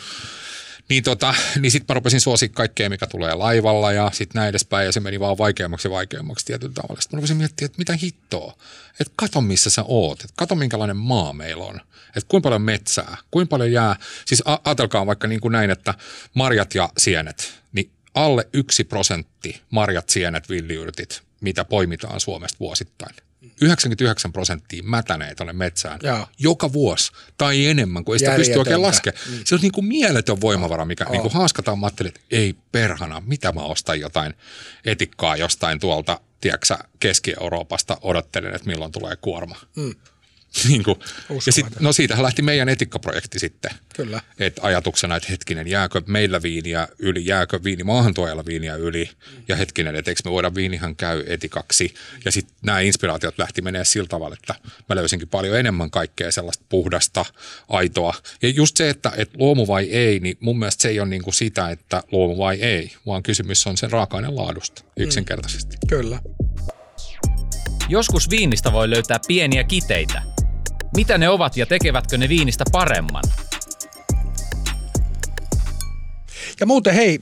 [0.89, 4.85] Niin, tota, niin sitten mä rupesin suosia kaikkea, mikä tulee laivalla ja sitten näin edespäin.
[4.85, 7.01] Ja se meni vaan vaikeammaksi ja vaikeammaksi tietyllä tavalla.
[7.01, 8.57] Sitten mä rupesin miettimään, että mitä hittoa.
[8.99, 10.19] Että kato, missä sä oot.
[10.19, 11.81] Että kato, minkälainen maa meillä on.
[12.07, 13.95] Että kuinka paljon metsää, kuinka paljon jää.
[14.25, 15.93] Siis ajatelkaa vaikka niin kuin näin, että
[16.33, 23.15] marjat ja sienet, niin alle yksi prosentti marjat, sienet, villiyrtit, mitä poimitaan Suomesta vuosittain.
[23.61, 26.31] 99 prosenttia mätänee tuonne metsään Jaa.
[26.39, 29.23] joka vuosi tai enemmän, kun ei sitä pysty oikein laskemaan.
[29.29, 29.39] Mm.
[29.45, 31.11] Se on niin kuin mieletön voimavara, mikä oh.
[31.11, 31.79] niin kuin haaskataan.
[31.79, 34.33] Mä että ei perhana, mitä mä ostan jotain
[34.85, 39.55] etikkaa jostain tuolta, tiedätkö Keski-Euroopasta, odottelen, että milloin tulee kuorma.
[39.75, 39.95] Mm.
[40.69, 40.99] niin kuin,
[41.45, 43.71] ja sit, no siitähän lähti meidän etikkaprojekti sitten.
[43.95, 44.21] Kyllä.
[44.39, 49.09] Et ajatuksena, että hetkinen, jääkö meillä viiniä yli, jääkö viini maahantuojalla viiniä yli,
[49.47, 51.93] ja hetkinen, että eikö me voida viinihan käy etikaksi.
[52.25, 54.55] Ja sitten nämä inspiraatiot lähti menee sillä tavalla, että
[54.89, 57.25] mä löysinkin paljon enemmän kaikkea sellaista puhdasta,
[57.69, 58.13] aitoa.
[58.41, 61.23] Ja just se, että, että luomu vai ei, niin mun mielestä se ei ole niin
[61.23, 65.75] kuin sitä, että luomu vai ei, vaan kysymys on sen raaka-aineen laadusta yksinkertaisesti.
[65.75, 65.87] Mm.
[65.89, 66.19] Kyllä.
[67.89, 70.21] Joskus viinistä voi löytää pieniä kiteitä–
[70.95, 73.23] mitä ne ovat ja tekevätkö ne viinistä paremman?
[76.59, 77.19] Ja muuten hei,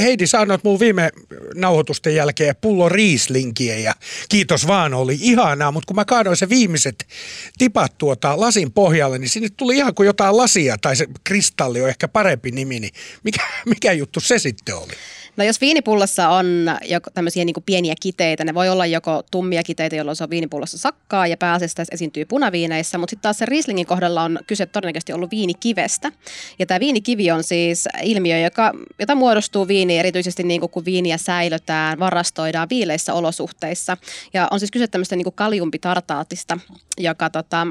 [0.00, 1.10] Heidi sanoit mun viime
[1.54, 3.94] nauhoitusten jälkeen pullo riislinkiä ja
[4.28, 7.06] kiitos vaan, oli ihanaa, mutta kun mä kaadoin se viimeiset
[7.58, 11.88] tipat tuota lasin pohjalle, niin sinne tuli ihan kuin jotain lasia tai se kristalli on
[11.88, 12.92] ehkä parempi nimi, niin
[13.24, 14.92] mikä, mikä juttu se sitten oli?
[15.38, 16.46] No jos viinipullossa on
[16.84, 20.78] joko tämmöisiä niin pieniä kiteitä, ne voi olla joko tummia kiteitä, jolloin se on viinipullossa
[20.78, 25.30] sakkaa ja pääasiassa esiintyy punaviineissä, mutta sitten taas se Rieslingin kohdalla on kyse todennäköisesti ollut
[25.30, 26.12] viinikivestä.
[26.58, 31.18] Ja tämä viinikivi on siis ilmiö, joka, jota muodostuu viini erityisesti niin kuin, kun viiniä
[31.18, 33.96] säilötään, varastoidaan viileissä olosuhteissa.
[34.34, 36.58] Ja on siis kyse tämmöistä niin kaliumpitartaatista,
[36.98, 37.66] joka tota,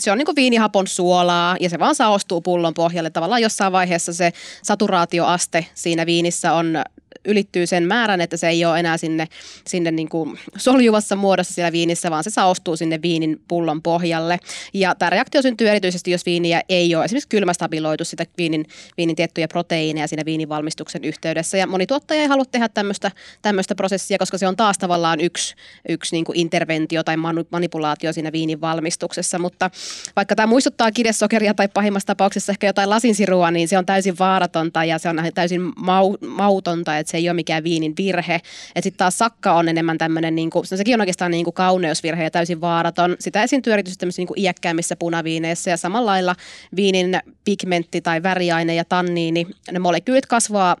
[0.00, 3.10] se on niin viinihapon suolaa ja se vaan saostuu pullon pohjalle.
[3.10, 6.78] Tavallaan jossain vaiheessa se saturaatioaste siinä viinissä on
[7.24, 9.26] ylittyy sen määrän, että se ei ole enää sinne,
[9.66, 14.38] sinne niin kuin soljuvassa muodossa siellä viinissä, vaan se saostuu sinne viinin pullon pohjalle.
[14.74, 18.66] Ja tämä reaktio syntyy erityisesti, jos viiniä ei ole esimerkiksi kylmästabiloitu sitä viinin,
[18.96, 21.58] viinin tiettyjä proteiineja siinä viinin valmistuksen yhteydessä.
[21.58, 23.10] Ja moni tuottaja ei halua tehdä tämmöistä,
[23.42, 25.54] tämmöistä prosessia, koska se on taas tavallaan yksi,
[25.88, 27.16] yksi niin kuin interventio tai
[27.50, 29.38] manipulaatio siinä viinin valmistuksessa.
[29.38, 29.70] Mutta
[30.16, 34.84] vaikka tämä muistuttaa kidesokeria tai pahimmassa tapauksessa ehkä jotain lasinsirua, niin se on täysin vaaratonta
[34.84, 38.34] ja se on täysin mau, mautonta että se ei ole mikään viinin virhe.
[38.34, 41.54] Että sitten taas sakka on enemmän tämmöinen, niin kuin, no sekin on oikeastaan niin kuin
[41.54, 43.16] kauneusvirhe ja täysin vaaraton.
[43.20, 46.36] Sitä esiintyy erityisesti tämmöisissä niin kuin iäkkäämmissä punaviineissä ja samalla lailla
[46.76, 50.76] viinin pigmentti tai väriaine ja tanniini, ne molekyylit kasvaa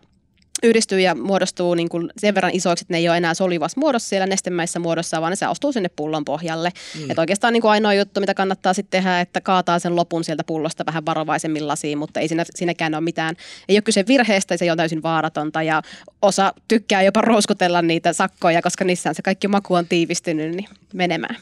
[0.62, 4.08] yhdistyy ja muodostuu niin kuin sen verran isoiksi, että ne ei ole enää solivassa muodossa
[4.08, 6.72] siellä nestemäisessä muodossa, vaan ne saostuu sinne pullon pohjalle.
[6.94, 7.10] Mm.
[7.10, 10.44] Että oikeastaan niin kuin ainoa juttu, mitä kannattaa sitten tehdä, että kaataa sen lopun sieltä
[10.44, 13.36] pullosta vähän varovaisemmin lasiin, mutta ei siinä, siinäkään ole mitään,
[13.68, 15.82] ei ole kyse virheestä, se on täysin vaaratonta ja
[16.22, 21.36] osa tykkää jopa rouskutella niitä sakkoja, koska niissä se kaikki maku on tiivistynyt niin menemään.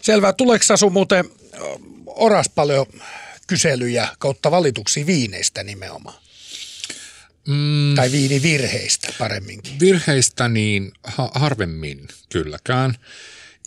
[0.00, 0.32] Selvä.
[0.32, 1.24] Tuleeko sun muuten
[2.06, 2.86] oras paljon
[3.46, 6.21] kyselyjä kautta valituksia viineistä nimenomaan?
[7.48, 9.80] Mm, tai viinivirheistä paremminkin.
[9.80, 12.96] Virheistä niin ha- harvemmin kylläkään.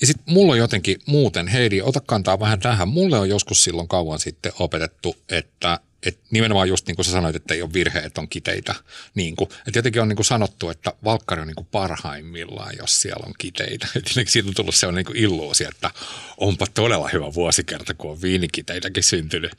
[0.02, 2.88] Ja sitten mulla on jotenkin muuten, Heidi, ota kantaa vähän tähän.
[2.88, 7.36] Mulle on joskus silloin kauan sitten opetettu, että et nimenomaan just niin kuin sä sanoit,
[7.36, 8.76] että ei ole virhe, että on kiteitä.
[9.16, 13.02] Niin kuin, että jotenkin on niin kuin sanottu, että valkkari on niin kuin parhaimmillaan, jos
[13.02, 13.88] siellä on kiteitä.
[13.96, 15.92] Et siitä on tullut sellainen niin illuusi, että
[16.38, 19.52] onpa todella hyvä vuosikerta, kun on viinikin teilläkin syntynyt.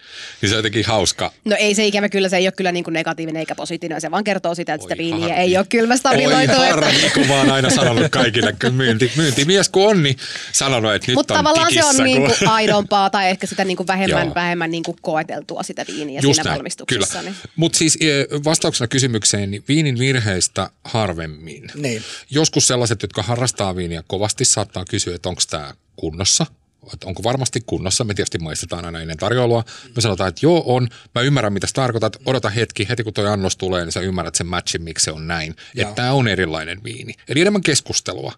[0.42, 1.32] Niin se on jotenkin hauska.
[1.44, 4.10] No ei se ikävä kyllä, se ei ole kyllä niin kuin negatiivinen eikä positiivinen, se
[4.10, 5.40] vaan kertoo sitä, että sitä Oi viiniä harmi.
[5.42, 6.36] ei ole kyllä stabililoitu.
[6.36, 10.16] Oi että- harmi, kun mä oon aina sanonut kaikille, kun myynti, myyntimies kun on, niin
[10.52, 12.04] sanonut, että nyt Mutta on tavallaan se tikissä, on kun...
[12.04, 14.34] niinku aidompaa tai ehkä sitä niinku vähemmän, Joo.
[14.34, 17.18] vähemmän niinku koeteltua sitä viiniä Just siinä näin, valmistuksessa.
[17.18, 17.30] Kyllä.
[17.30, 17.36] Niin.
[17.56, 21.70] Mutta siis eh, vastauksena kysymykseen, niin viinin virheistä harvemmin.
[21.74, 22.02] Niin.
[22.30, 26.46] Joskus sellaiset, jotka harrastaa viiniä kovasti, saattaa kysyä, että onko tämä kunnossa.
[26.94, 28.04] Että onko varmasti kunnossa.
[28.04, 29.64] Me tietysti maistetaan aina ennen tarjoilua.
[29.96, 30.88] Me sanotaan, että joo on.
[31.14, 32.16] Mä ymmärrän, mitä sä tarkoitat.
[32.26, 32.88] Odota hetki.
[32.88, 35.56] Heti kun toi annos tulee, niin sä ymmärrät sen matchin, miksi se on näin.
[35.76, 37.14] Että tämä on erilainen viini.
[37.28, 38.32] Eli enemmän keskustelua,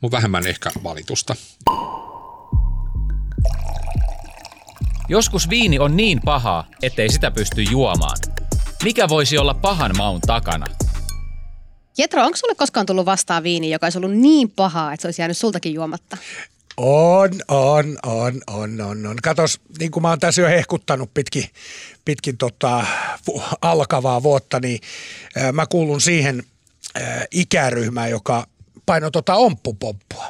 [0.00, 1.36] mutta vähemmän ehkä valitusta.
[5.08, 8.16] Joskus viini on niin pahaa, ettei sitä pysty juomaan.
[8.84, 10.66] Mikä voisi olla pahan maun takana?
[11.98, 15.22] Jetro, onko sulle koskaan tullut vastaan viini, joka olisi ollut niin pahaa, että se olisi
[15.22, 16.16] jäänyt sultakin juomatta?
[16.76, 19.16] On, on, on, on, on, on.
[19.22, 21.44] Katos, niin kuin mä oon tässä jo hehkuttanut pitkin,
[22.04, 22.86] pitkin tota,
[23.62, 24.80] alkavaa vuotta, niin
[25.52, 26.42] mä kuulun siihen
[26.94, 28.46] ää, ikäryhmään, joka
[28.86, 30.28] painoi tota omppupomppua.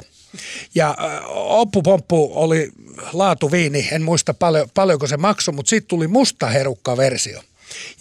[0.75, 2.71] Ja ää, ompupomppu oli
[3.13, 7.41] laatuviini, en muista paljon, paljonko se maksoi, mutta sitten tuli musta herukka-versio.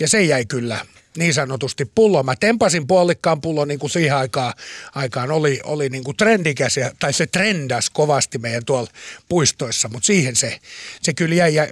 [0.00, 2.26] Ja se jäi kyllä niin sanotusti pulloon.
[2.26, 4.52] Mä tempasin puolikkaan pullon niin kuin siihen aikaan,
[4.94, 8.90] aikaan oli, oli niin kuin trendikäs, ja, tai se trendas kovasti meidän tuolla
[9.28, 10.58] puistoissa, mutta siihen se,
[11.02, 11.54] se kyllä jäi.
[11.54, 11.66] Ja,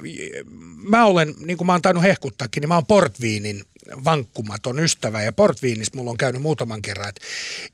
[0.88, 3.64] mä olen, niin kuin mä oon tainnut hehkuttaakin, niin mä oon portviinin
[4.04, 7.20] vankkumaton ystävä ja portviinissa mulla on käynyt muutaman kerran, että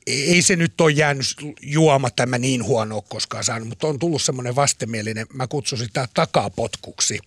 [0.07, 1.27] ei se nyt ole jäänyt
[1.63, 7.19] juoma tämä niin huono koskaan saanut, mutta on tullut semmoinen vastenmielinen, mä kutsun sitä takapotkuksi.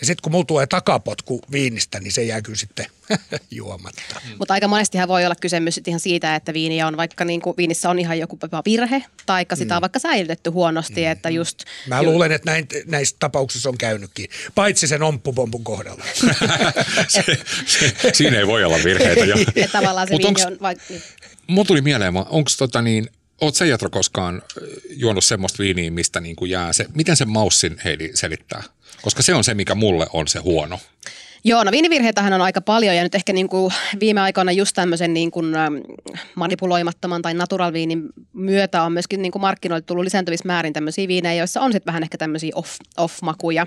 [0.00, 2.86] Ja sitten kun mulla tulee takapotku viinistä, niin se jää kyllä sitten
[3.50, 4.20] juomatta.
[4.38, 7.90] Mutta aika monestihan voi olla kysymys ihan siitä, että viiniä on vaikka niin kuin, viinissä
[7.90, 11.64] on ihan joku jopa virhe, tai sitä on vaikka säilytetty huonosti, että just...
[11.86, 16.04] Mä luulen, että näin, näissä tapauksissa on käynytkin, paitsi sen omppupompun kohdalla.
[17.08, 17.24] se,
[17.66, 19.24] se, siinä ei voi olla virheitä.
[19.24, 19.36] jo.
[19.56, 20.84] Että tavallaan se Mut viini onks- on vaikka...
[20.88, 21.02] Niin.
[21.46, 24.42] Mulla tuli mieleen, onko tota niin, oot sä Jatro koskaan
[24.90, 28.62] juonut semmoista viiniä, mistä niin kuin jää se, miten se maussin Heidi selittää?
[29.02, 30.78] Koska se on se, mikä mulle on se huono.
[31.44, 35.14] Joo, no viinivirheitähän on aika paljon ja nyt ehkä niin kuin viime aikoina just tämmöisen
[35.14, 35.46] niin kuin
[36.34, 41.34] manipuloimattoman tai natural viinin myötä on myöskin niin kuin markkinoille tullut lisääntyvissä määrin tämmöisiä viinejä,
[41.34, 43.66] joissa on sitten vähän ehkä tämmöisiä off, off-makuja.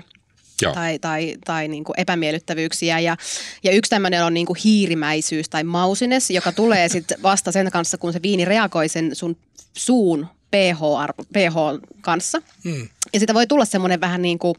[0.62, 0.74] Joo.
[0.74, 2.98] tai, tai, tai niin kuin epämiellyttävyyksiä.
[2.98, 3.16] Ja,
[3.64, 7.98] ja yksi tämmöinen on niin kuin hiirimäisyys tai mausines, joka tulee sitten vasta sen kanssa,
[7.98, 9.36] kun se viini reagoi sen sun
[9.76, 10.80] suun pH,
[11.32, 12.42] pH kanssa.
[12.64, 12.88] Hmm.
[13.12, 14.54] Ja sitä voi tulla semmoinen vähän niin kuin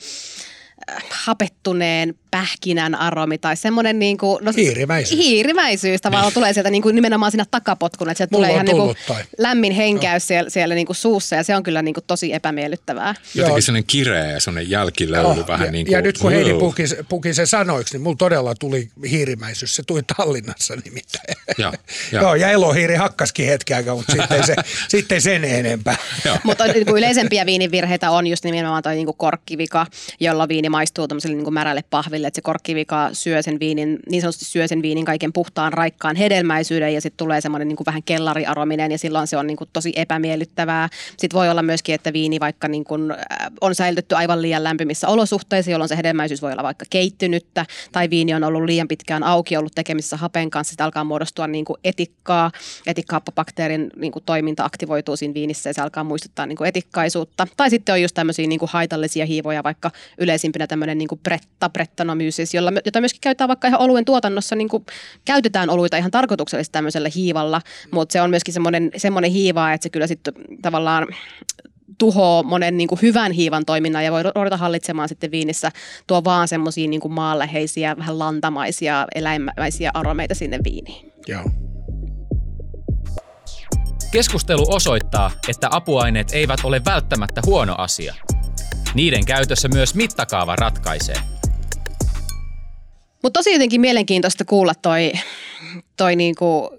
[1.25, 5.19] hapettuneen pähkinän aromi tai semmoinen niin kuin, no, Hiirimäisyys.
[5.25, 8.77] Hiirimäisyys tavallaan tulee sieltä niin kuin nimenomaan siinä takapotkuna, että sieltä Mulla tulee ihan niin
[8.77, 9.21] kuin toi.
[9.37, 13.15] lämmin henkäys siellä, siellä niin kuin suussa ja se on kyllä niin kuin tosi epämiellyttävää.
[13.35, 13.61] Jotenkin Joo.
[13.61, 15.93] sellainen kireä ja sellainen jälkilöyly Oh, vähän ja, niin kuin...
[15.93, 16.59] ja nyt kun Heidi Wow.
[16.59, 19.75] puki, puki sen sanoiksi, niin mulla todella tuli hiirimäisyys.
[19.75, 21.35] Se tuli Tallinnassa nimittäin.
[21.57, 21.73] Joo,
[22.11, 22.21] joo.
[22.23, 24.55] Joo, ja elohiiri hakkaskin hetken aikaa, mutta sitten, se,
[24.97, 25.95] sitten sen enempää.
[26.43, 29.85] Mutta niinku yleisempiä viinivirheitä on just nimenomaan toi niinku korkkivika,
[30.19, 32.22] jolla viini maistuu tämmöiselle niinku märälle pahville.
[32.27, 36.93] Että se korkkivika syö sen viinin, niin sanotusti syö sen viinin kaiken puhtaan, raikkaan hedelmäisyyden
[36.93, 40.89] ja sitten tulee semmoinen niinku vähän kellariarominen ja silloin se on niinku tosi epämiellyttävää.
[41.17, 45.71] Sitten voi olla myöskin, että viini vaikka niinku, äh, on säilytetty aivan liian lämpimissä olosuhteissa,
[45.71, 49.75] jolloin se hedelmäisyys voi olla vaikka keittynyttä tai viini on ollut liian pitkään auki, ollut
[49.75, 52.51] tekemisissä hapen kanssa, sitten alkaa muodostua niinku etikkaa,
[52.87, 57.47] etikkahappobakteerin niinku toiminta aktivoituu siinä viinissä ja se alkaa muistuttaa niinku etikkaisuutta.
[57.57, 61.69] Tai sitten on just tämmöisiä niinku haitallisia hiivoja, vaikka yleisimpinä tämmöinen niinku bretta,
[62.13, 64.85] brettanomyces, jolla, jota myöskin käytetään vaikka ihan oluen tuotannossa, niinku,
[65.25, 69.89] käytetään oluita ihan tarkoituksellisesti tämmöisellä hiivalla, mutta se on myöskin semmoinen, semmoinen hiiva, että se
[69.89, 71.07] kyllä sitten tavallaan
[71.97, 75.71] tuhoaa monen niin kuin hyvän hiivan toiminnan ja voi ruveta hallitsemaan sitten viinissä,
[76.07, 81.11] tuo vaan semmoisia niin kuin maanläheisiä, vähän lantamaisia, eläinmäisiä aromeita sinne viiniin.
[81.27, 81.43] Joo.
[84.11, 88.15] Keskustelu osoittaa, että apuaineet eivät ole välttämättä huono asia.
[88.93, 91.32] Niiden käytössä myös mittakaava ratkaisee.
[93.23, 95.11] Mutta tosi jotenkin mielenkiintoista kuulla toi,
[95.97, 96.69] toi niinku,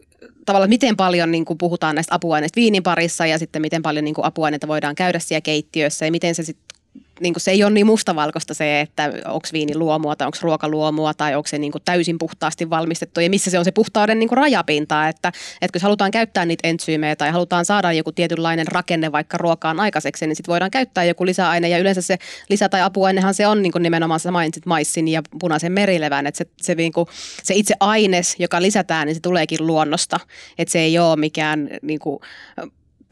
[0.47, 4.69] tavallaan miten paljon niinku puhutaan näistä apuaineista viinin parissa ja sitten miten paljon niinku apuaineita
[4.69, 6.74] voidaan käydä siellä keittiössä ja miten se sitten
[7.21, 11.15] niin se ei ole niin mustavalkoista se, että onko viini luomua tai onko ruoka luomua
[11.15, 15.09] tai onko se niin täysin puhtaasti valmistettu ja missä se on se puhtauden niin rajapinta.
[15.09, 19.81] Että, että jos halutaan käyttää niitä entsyymejä tai halutaan saada joku tietynlainen rakenne vaikka ruokaan
[19.81, 21.69] aikaiseksi, niin sitten voidaan käyttää joku lisäaine.
[21.69, 25.73] Ja yleensä se lisä- tai apuainehan se on niin nimenomaan sä mainitsit maissin ja punaisen
[25.73, 27.07] merilevän, että se, se, niin kuin,
[27.43, 30.21] se itse aines, joka lisätään, niin se tuleekin luonnosta,
[30.59, 32.19] että se ei ole mikään niin kuin,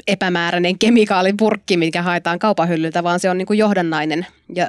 [0.07, 4.69] epämääräinen kemikaalipurkki, mikä haetaan kaupan hyllyltä, vaan se on niin kuin johdannainen ja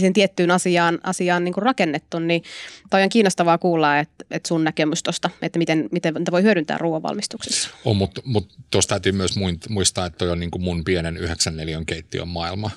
[0.00, 2.42] sen tiettyyn asiaan, asiaan niin kuin rakennettu, niin
[2.90, 7.70] toi on kiinnostavaa kuulla, että, että sun näkemys tuosta, että miten, miten voi hyödyntää ruoanvalmistuksessa.
[7.84, 9.34] On, mutta mut tuossa täytyy myös
[9.68, 12.70] muistaa, että toi on niin kuin mun pienen 9 neliön keittiön maailma.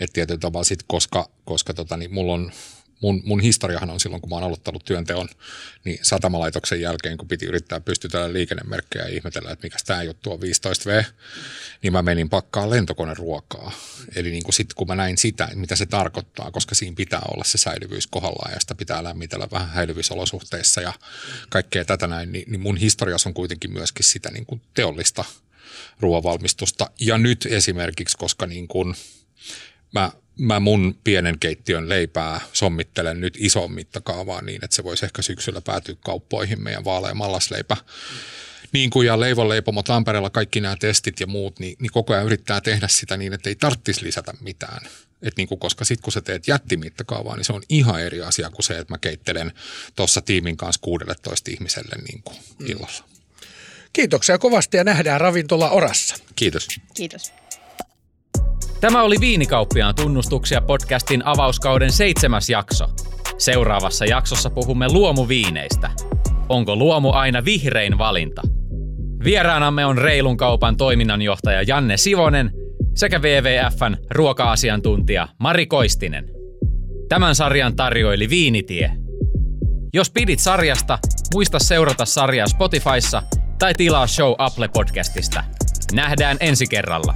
[0.00, 2.52] Että tietyllä tavalla sit, koska, koska tota, niin mulla on
[3.00, 5.28] mun, mun historiahan on silloin, kun mä oon aloittanut työnteon,
[5.84, 10.38] niin satamalaitoksen jälkeen, kun piti yrittää pystytellä liikennemerkkejä ja ihmetellä, että mikä tämä juttu on
[10.38, 11.04] 15V,
[11.82, 13.72] niin mä menin pakkaan lentokoneruokaa.
[14.16, 17.44] Eli niin kuin sit, kun mä näin sitä, mitä se tarkoittaa, koska siinä pitää olla
[17.44, 20.92] se säilyvyys kohdallaan ja sitä pitää lämmitellä vähän häilyvyysolosuhteissa ja
[21.48, 25.24] kaikkea tätä näin, niin, niin mun historiassa on kuitenkin myöskin sitä niin kuin teollista
[26.00, 26.90] ruoanvalmistusta.
[27.00, 28.94] Ja nyt esimerkiksi, koska niin kuin
[29.92, 35.22] mä mä mun pienen keittiön leipää sommittelen nyt ison mittakaavaan niin, että se voisi ehkä
[35.22, 37.76] syksyllä päätyä kauppoihin meidän vaalea mallasleipä.
[38.72, 42.60] Niin kuin ja leivonleipomo Tampereella kaikki nämä testit ja muut, niin, niin koko ajan yrittää
[42.60, 44.88] tehdä sitä niin, että ei tarvitsisi lisätä mitään.
[45.22, 48.50] Et niin kuin, koska sitten kun sä teet jättimittakaavaa, niin se on ihan eri asia
[48.50, 49.52] kuin se, että mä keittelen
[49.96, 53.04] tuossa tiimin kanssa 16 ihmiselle niin kuin illalla.
[53.92, 56.16] Kiitoksia kovasti ja nähdään ravintola Orassa.
[56.36, 56.68] Kiitos.
[56.94, 57.32] Kiitos.
[58.86, 62.86] Tämä oli Viinikauppiaan tunnustuksia podcastin avauskauden seitsemäs jakso.
[63.38, 65.90] Seuraavassa jaksossa puhumme luomuviineistä.
[66.48, 68.42] Onko luomu aina vihrein valinta?
[69.24, 72.50] Vieraanamme on Reilun kaupan toiminnanjohtaja Janne Sivonen
[72.94, 76.30] sekä WWFn ruoka-asiantuntija Mari Koistinen.
[77.08, 78.90] Tämän sarjan tarjoili Viinitie.
[79.94, 80.98] Jos pidit sarjasta,
[81.34, 83.22] muista seurata sarjaa Spotifyssa
[83.58, 85.44] tai tilaa show Apple Podcastista.
[85.92, 87.14] Nähdään ensi kerralla.